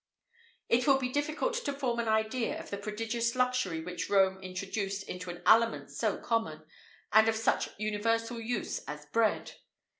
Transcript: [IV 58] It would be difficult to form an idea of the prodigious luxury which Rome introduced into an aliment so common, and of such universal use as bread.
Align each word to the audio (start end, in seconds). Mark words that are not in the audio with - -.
[IV 0.69 0.77
58] 0.77 0.81
It 0.81 0.87
would 0.91 0.99
be 0.99 1.09
difficult 1.13 1.53
to 1.53 1.73
form 1.73 1.99
an 1.99 2.07
idea 2.07 2.59
of 2.59 2.71
the 2.71 2.77
prodigious 2.79 3.35
luxury 3.35 3.81
which 3.81 4.09
Rome 4.09 4.39
introduced 4.41 5.03
into 5.07 5.29
an 5.29 5.43
aliment 5.45 5.91
so 5.91 6.17
common, 6.17 6.63
and 7.13 7.29
of 7.29 7.35
such 7.35 7.69
universal 7.77 8.41
use 8.41 8.79
as 8.87 9.05
bread. 9.05 9.51